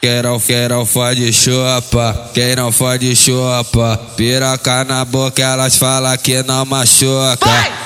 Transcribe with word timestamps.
Quem 0.00 0.22
não, 0.22 0.40
quem 0.40 0.66
não 0.66 0.86
fode 0.86 1.30
chupa, 1.30 2.30
quem 2.32 2.56
não 2.56 2.72
fode 2.72 3.14
chupa? 3.14 4.00
Piroca 4.16 4.82
na 4.82 5.04
boca 5.04 5.42
elas 5.42 5.76
falam 5.76 6.16
que 6.16 6.42
não 6.42 6.64
machuca. 6.64 7.36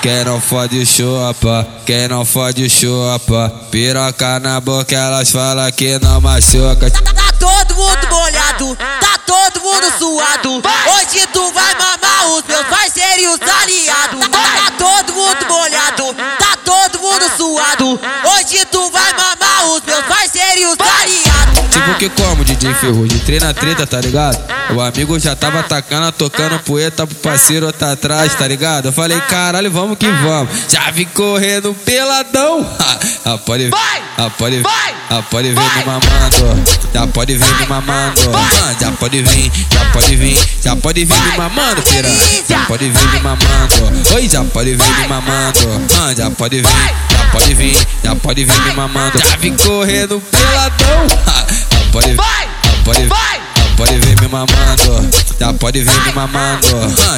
Quem 0.01 0.23
não 0.23 0.39
fode 0.39 0.85
chupa, 0.85 1.67
quem 1.85 2.07
não 2.07 2.23
fode 2.23 2.69
chupa? 2.69 3.51
Piroca 3.69 4.39
na 4.39 4.61
boca 4.61 4.95
elas 4.95 5.29
falam 5.29 5.69
que 5.73 5.99
não 5.99 6.21
machuca. 6.21 6.89
Tá, 6.89 7.01
tá 7.01 7.33
todo 7.37 7.75
mundo 7.75 8.07
molhado, 8.09 8.77
tá 8.77 9.17
todo 9.25 9.59
mundo 9.59 9.91
suado. 9.99 10.63
Hoje 10.95 11.27
tu 11.33 11.51
vai 11.51 11.73
mamar 11.73 12.27
os 12.29 12.45
meus 12.47 12.65
parceiros 12.67 13.23
e 13.23 13.27
os 13.27 13.41
aliados. 13.41 14.27
Tá, 14.29 14.39
tá 14.39 14.71
todo 14.77 15.13
mundo 15.13 15.45
molhado, 15.49 16.15
tá 16.39 16.57
todo 16.63 16.97
mundo 16.97 17.29
suado. 17.35 17.99
Hoje 18.37 18.65
tu 18.71 18.89
vai 18.89 19.11
mamar 19.11 19.65
os 19.65 19.83
meus 19.83 20.05
parceiros 20.05 20.45
os 20.65 20.79
aliados 20.79 20.94
Tipo 21.97 22.15
que 22.15 22.21
como 22.21 22.43
DJ 22.43 22.73
Ferrugem, 22.73 23.19
treina 23.19 23.53
treta, 23.53 23.87
tá 23.87 24.01
ligado? 24.01 24.37
O 24.73 24.81
amigo 24.81 25.17
já 25.19 25.35
tava 25.35 25.59
atacando, 25.61 26.11
tocando 26.11 26.59
poeta 26.59 27.07
pro 27.07 27.15
parceiro 27.17 27.71
tá 27.71 27.93
atrás, 27.93 28.33
tá 28.35 28.47
ligado? 28.47 28.87
Eu 28.87 28.91
falei, 28.91 29.19
caralho, 29.21 29.71
vamos 29.71 29.97
que 29.97 30.09
vamos. 30.09 30.49
Já 30.69 30.91
vim 30.91 31.05
correndo 31.05 31.73
peladão. 31.85 32.65
Ah, 33.27 33.39
pode, 33.39 33.71
ah, 34.19 34.29
pode, 34.37 34.61
ah, 35.09 35.23
pode 35.31 35.47
vir 35.47 35.55
me 35.55 35.83
mamando. 35.83 36.63
Já 36.93 37.07
pode 37.07 37.35
vir 37.35 37.55
me 37.55 37.65
mamando. 37.65 38.21
Ah, 38.35 38.75
já 38.79 38.91
pode 38.91 39.23
vir, 39.23 39.51
já 39.71 39.85
pode 39.91 40.15
vir, 40.15 40.39
já 40.63 40.75
pode 40.75 41.05
vir 41.05 41.21
me 41.21 41.37
mamando, 41.37 41.81
piranha. 41.81 42.43
Já 42.47 42.65
pode 42.65 42.87
vir 42.87 43.07
me 43.09 43.19
mamando. 43.21 44.13
Oi, 44.13 44.29
já 44.29 44.43
pode 44.43 44.75
vir 44.75 44.99
me 44.99 45.07
mamando. 45.07 45.59
Ah, 45.99 46.13
já 46.13 46.29
pode 46.29 46.61
vir, 46.61 46.69
já 47.09 47.25
pode 47.31 47.53
vir, 47.55 47.87
já 48.03 48.15
pode 48.15 48.45
vir 48.45 48.61
me 48.61 48.73
mamando. 48.73 49.17
Já 49.17 49.35
vim 49.37 49.55
correndo 49.57 50.21
peladão. 50.29 51.07
já 55.39 55.53
pode 55.53 55.83
vir 55.83 56.01
me 56.05 56.11
mamando, 56.13 56.67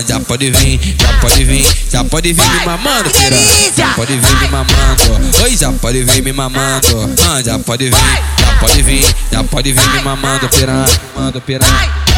já 0.07 0.19
pode 0.19 0.49
vir, 0.51 0.95
já 0.99 1.13
pode 1.19 1.43
vir, 1.43 1.77
já 1.91 2.03
pode 2.03 2.33
vir 2.33 2.49
me 2.49 2.65
mamando, 2.65 3.09
piranha, 3.09 3.71
já 3.75 3.93
pode 3.93 4.17
vir 4.17 4.35
me 4.41 4.47
mamando, 4.47 5.43
oi, 5.43 5.55
já 5.57 5.71
pode 5.71 6.03
vir 6.03 6.23
me 6.23 6.33
mamando, 6.33 7.15
ah, 7.29 7.41
já 7.43 7.59
pode 7.59 7.89
vir, 7.89 7.93
já 7.93 8.57
pode 8.59 8.81
vir, 8.81 9.15
já 9.31 9.43
pode 9.43 9.73
vir 9.73 9.89
me 9.89 10.01
mamando, 10.01 10.49
piranha, 10.49 10.99
mando 11.15 11.41
piranha. 11.41 12.16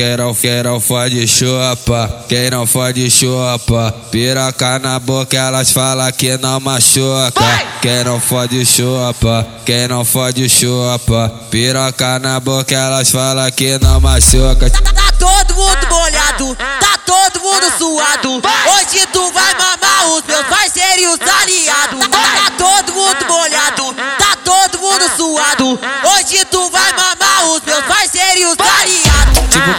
Quem 0.00 0.16
não, 0.16 0.34
quem 0.34 0.62
não 0.62 0.80
fode 0.80 1.28
chupa, 1.28 2.24
quem 2.26 2.48
não 2.48 2.66
fode 2.66 3.10
chupa. 3.10 3.94
Piroca 4.10 4.78
na 4.78 4.98
boca 4.98 5.36
elas 5.36 5.72
falam 5.72 6.10
que 6.10 6.38
não 6.38 6.58
machuca. 6.58 7.44
Quem 7.82 8.02
não 8.04 8.18
fode 8.18 8.64
chupa, 8.64 9.46
quem 9.66 9.86
não 9.88 10.02
fode 10.02 10.48
chupa. 10.48 11.30
Piroca 11.50 12.18
na 12.18 12.40
boca 12.40 12.74
elas 12.74 13.10
falam 13.10 13.52
que 13.52 13.78
não 13.78 14.00
machuca. 14.00 14.70
Tá, 14.70 14.80
tá 14.90 15.12
todo 15.18 15.54
mundo 15.54 15.86
molhado, 15.90 16.56
tá 16.56 16.98
todo 17.04 17.40
mundo 17.42 17.70
suado. 17.76 18.42
Hoje 18.72 19.06
tu 19.12 19.30
vai 19.32 19.52
mamar 19.52 20.08
os 20.16 20.24
meus 20.24 20.46
parceiros 20.46 21.18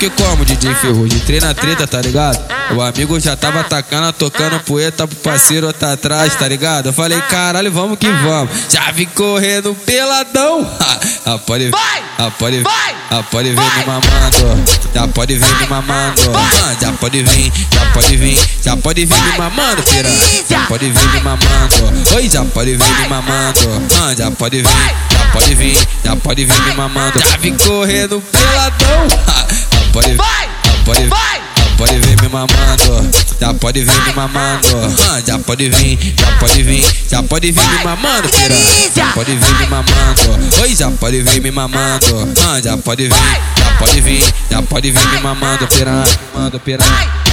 Que 0.01 0.09
como 0.09 0.44
DJ 0.44 0.73
Ferrugem, 0.73 1.19
treina 1.19 1.53
treta, 1.53 1.85
tá 1.85 2.01
ligado? 2.01 2.35
O 2.75 2.81
amigo 2.81 3.19
já 3.19 3.35
tava 3.35 3.59
atacando, 3.59 4.12
tocando 4.13 4.59
poeta 4.62 5.07
pro 5.07 5.16
parceiro 5.17 5.72
tá 5.72 5.94
atrás, 5.94 6.34
tá 6.34 6.47
ligado? 6.47 6.88
Eu 6.88 6.94
falei, 6.94 7.22
caralho, 7.29 7.72
vamos 7.72 8.00
que 8.00 8.09
vamos. 8.09 8.50
Já 8.67 8.89
vim 8.89 9.06
correndo 9.06 9.75
peladão. 9.85 10.67
Ah, 11.23 11.38
pode, 11.38 11.69
ah, 12.17 12.31
pode, 12.31 12.63
ah, 13.12 13.23
pode 13.29 13.50
vir 13.50 13.56
me 13.56 13.85
mamando. 13.85 14.63
Já 14.94 15.07
pode 15.07 15.35
vir 15.35 15.56
me 15.59 15.67
mamando. 15.67 16.22
Ah, 16.35 16.75
já 16.81 16.91
pode 16.94 17.23
vir, 17.23 17.53
já 17.72 17.85
pode 17.94 18.18
vir, 18.18 18.50
já 18.63 18.75
pode 18.75 19.06
vir 19.06 19.22
me 19.22 19.38
mamando, 19.38 19.83
piranha. 19.83 20.44
Já 20.50 20.66
pode 20.66 20.89
vir 20.89 21.12
me 21.13 21.19
mamando. 21.22 22.16
Oi, 22.16 22.28
já 22.28 22.44
pode 22.44 22.75
vir 22.75 22.89
me 22.89 23.07
mamando. 23.07 23.59
Ah, 24.01 24.16
já 24.18 24.31
pode 24.31 24.62
vir, 24.63 24.95
já 25.12 25.25
pode 25.31 25.56
vir, 25.56 25.88
já 26.03 26.16
pode 26.16 26.44
vir 26.44 26.62
me 26.63 26.73
mamando. 26.73 27.19
Já 27.19 27.38
vim 27.38 27.56
correndo 27.56 28.22
peladão. 28.31 29.41
Pode, 29.91 30.18
pode, 30.85 31.09
pode 31.78 32.00
vir 32.00 32.22
me 32.22 32.29
mamando, 32.29 33.12
já 33.40 33.53
pode 33.53 33.84
vir 33.84 34.02
me 34.03 34.13
mamando, 34.13 34.68
ah, 35.09 35.22
já 35.25 35.38
pode 35.40 35.69
vir, 35.69 36.16
já 36.18 36.31
pode 36.40 36.63
vir, 36.63 36.85
já 37.09 37.24
pode 37.24 37.52
vir 37.52 37.68
me 37.68 37.84
mamando, 37.84 38.30
piranha, 38.30 38.91
já 38.96 39.12
pode 39.12 39.35
vir 39.35 39.56
me 39.59 39.66
mamando, 39.68 40.62
oi, 40.62 40.75
já 40.75 40.90
pode 40.91 41.22
vir 41.22 41.41
me 41.41 41.51
mamando, 41.51 42.34
ah, 42.47 42.62
já 42.62 42.78
pode 42.78 43.09
vir, 43.09 43.16
já 43.57 43.72
pode 43.78 44.01
vir, 44.01 44.34
já 44.50 44.62
pode 44.62 44.91
vir 44.91 45.07
me 45.07 45.19
mamando, 45.19 45.68
piranha, 45.68 46.19
mando 46.34 46.59
piranha. 46.59 47.31